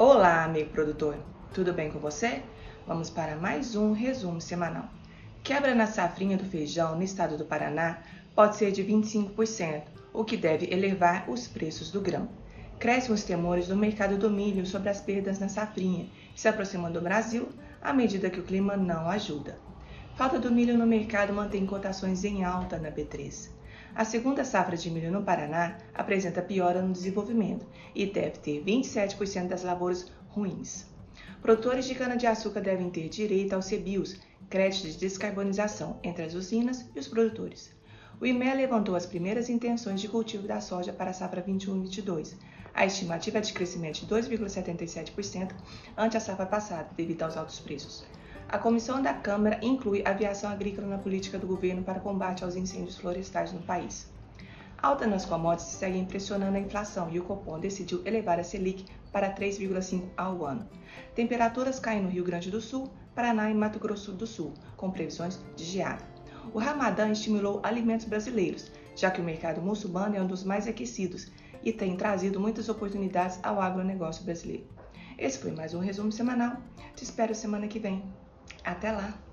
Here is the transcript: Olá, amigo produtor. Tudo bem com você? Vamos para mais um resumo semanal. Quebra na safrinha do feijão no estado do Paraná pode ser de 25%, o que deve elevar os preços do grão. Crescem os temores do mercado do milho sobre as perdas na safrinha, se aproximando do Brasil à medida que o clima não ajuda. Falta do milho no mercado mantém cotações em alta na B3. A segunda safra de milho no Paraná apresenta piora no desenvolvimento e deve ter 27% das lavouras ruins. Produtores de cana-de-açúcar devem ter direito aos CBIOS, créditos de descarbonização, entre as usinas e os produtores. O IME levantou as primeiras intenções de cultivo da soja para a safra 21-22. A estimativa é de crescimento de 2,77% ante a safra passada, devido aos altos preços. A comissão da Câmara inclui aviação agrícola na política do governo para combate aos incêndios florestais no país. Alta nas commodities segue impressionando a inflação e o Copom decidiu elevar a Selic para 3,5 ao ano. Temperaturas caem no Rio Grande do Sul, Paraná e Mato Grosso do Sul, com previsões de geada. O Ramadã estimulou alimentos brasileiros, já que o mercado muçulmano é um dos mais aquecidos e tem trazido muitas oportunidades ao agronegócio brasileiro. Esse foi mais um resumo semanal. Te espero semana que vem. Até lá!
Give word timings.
Olá, 0.00 0.44
amigo 0.44 0.70
produtor. 0.70 1.16
Tudo 1.52 1.72
bem 1.72 1.90
com 1.90 1.98
você? 1.98 2.40
Vamos 2.86 3.10
para 3.10 3.34
mais 3.34 3.74
um 3.74 3.90
resumo 3.90 4.40
semanal. 4.40 4.88
Quebra 5.42 5.74
na 5.74 5.88
safrinha 5.88 6.36
do 6.36 6.44
feijão 6.44 6.94
no 6.94 7.02
estado 7.02 7.36
do 7.36 7.44
Paraná 7.44 7.98
pode 8.32 8.54
ser 8.54 8.70
de 8.70 8.84
25%, 8.84 9.82
o 10.12 10.24
que 10.24 10.36
deve 10.36 10.72
elevar 10.72 11.28
os 11.28 11.48
preços 11.48 11.90
do 11.90 12.00
grão. 12.00 12.28
Crescem 12.78 13.12
os 13.12 13.24
temores 13.24 13.66
do 13.66 13.74
mercado 13.74 14.16
do 14.16 14.30
milho 14.30 14.64
sobre 14.64 14.88
as 14.88 15.00
perdas 15.00 15.40
na 15.40 15.48
safrinha, 15.48 16.06
se 16.36 16.46
aproximando 16.46 17.00
do 17.00 17.04
Brasil 17.04 17.48
à 17.82 17.92
medida 17.92 18.30
que 18.30 18.38
o 18.38 18.44
clima 18.44 18.76
não 18.76 19.08
ajuda. 19.08 19.58
Falta 20.14 20.38
do 20.38 20.52
milho 20.52 20.78
no 20.78 20.86
mercado 20.86 21.32
mantém 21.32 21.66
cotações 21.66 22.22
em 22.22 22.44
alta 22.44 22.78
na 22.78 22.92
B3. 22.92 23.57
A 23.94 24.04
segunda 24.04 24.44
safra 24.44 24.76
de 24.76 24.90
milho 24.90 25.10
no 25.10 25.22
Paraná 25.22 25.78
apresenta 25.94 26.42
piora 26.42 26.80
no 26.80 26.92
desenvolvimento 26.92 27.66
e 27.94 28.06
deve 28.06 28.38
ter 28.38 28.62
27% 28.64 29.48
das 29.48 29.62
lavouras 29.62 30.10
ruins. 30.28 30.86
Produtores 31.42 31.86
de 31.86 31.94
cana-de-açúcar 31.94 32.60
devem 32.60 32.90
ter 32.90 33.08
direito 33.08 33.54
aos 33.54 33.66
CBIOS, 33.66 34.20
créditos 34.48 34.92
de 34.92 34.98
descarbonização, 34.98 35.98
entre 36.02 36.24
as 36.24 36.34
usinas 36.34 36.88
e 36.94 36.98
os 36.98 37.08
produtores. 37.08 37.76
O 38.20 38.26
IME 38.26 38.52
levantou 38.54 38.96
as 38.96 39.06
primeiras 39.06 39.48
intenções 39.48 40.00
de 40.00 40.08
cultivo 40.08 40.46
da 40.46 40.60
soja 40.60 40.92
para 40.92 41.10
a 41.10 41.14
safra 41.14 41.42
21-22. 41.42 42.34
A 42.74 42.84
estimativa 42.84 43.38
é 43.38 43.40
de 43.40 43.52
crescimento 43.52 44.00
de 44.00 44.06
2,77% 44.06 45.52
ante 45.96 46.16
a 46.16 46.20
safra 46.20 46.46
passada, 46.46 46.90
devido 46.96 47.22
aos 47.22 47.36
altos 47.36 47.60
preços. 47.60 48.04
A 48.50 48.56
comissão 48.56 49.02
da 49.02 49.12
Câmara 49.12 49.58
inclui 49.60 50.02
aviação 50.06 50.48
agrícola 50.50 50.86
na 50.86 50.96
política 50.96 51.38
do 51.38 51.46
governo 51.46 51.82
para 51.82 52.00
combate 52.00 52.42
aos 52.42 52.56
incêndios 52.56 52.96
florestais 52.96 53.52
no 53.52 53.60
país. 53.60 54.10
Alta 54.80 55.06
nas 55.06 55.26
commodities 55.26 55.74
segue 55.74 55.98
impressionando 55.98 56.56
a 56.56 56.60
inflação 56.60 57.10
e 57.10 57.18
o 57.18 57.24
Copom 57.24 57.60
decidiu 57.60 58.00
elevar 58.06 58.40
a 58.40 58.42
Selic 58.42 58.86
para 59.12 59.34
3,5 59.34 60.02
ao 60.16 60.46
ano. 60.46 60.66
Temperaturas 61.14 61.78
caem 61.78 62.02
no 62.02 62.08
Rio 62.08 62.24
Grande 62.24 62.50
do 62.50 62.58
Sul, 62.58 62.90
Paraná 63.14 63.50
e 63.50 63.54
Mato 63.54 63.78
Grosso 63.78 64.12
do 64.12 64.26
Sul, 64.26 64.54
com 64.78 64.90
previsões 64.90 65.38
de 65.54 65.64
geada. 65.64 66.06
O 66.54 66.58
Ramadã 66.58 67.10
estimulou 67.10 67.60
alimentos 67.62 68.06
brasileiros, 68.06 68.72
já 68.96 69.10
que 69.10 69.20
o 69.20 69.24
mercado 69.24 69.60
muçulmano 69.60 70.16
é 70.16 70.22
um 70.22 70.26
dos 70.26 70.42
mais 70.42 70.66
aquecidos 70.66 71.30
e 71.62 71.70
tem 71.70 71.98
trazido 71.98 72.40
muitas 72.40 72.70
oportunidades 72.70 73.38
ao 73.42 73.60
agronegócio 73.60 74.24
brasileiro. 74.24 74.66
Esse 75.18 75.38
foi 75.38 75.50
mais 75.50 75.74
um 75.74 75.80
resumo 75.80 76.10
semanal. 76.10 76.56
Te 76.96 77.04
espero 77.04 77.34
semana 77.34 77.68
que 77.68 77.78
vem. 77.78 78.02
Até 78.68 78.92
lá! 78.92 79.27